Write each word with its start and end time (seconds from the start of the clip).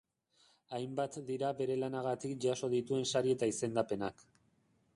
Hainbat 0.77 1.17
dira 1.27 1.51
bere 1.59 1.75
lanagatik 1.83 2.33
jaso 2.47 2.71
dituen 2.73 3.05
sari 3.11 3.37
eta 3.37 3.51
izendapenak. 3.55 4.27